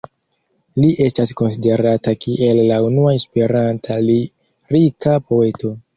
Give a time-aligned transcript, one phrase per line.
[0.83, 5.73] Li estas konsiderata kiel la unua Esperanta lirika poeto.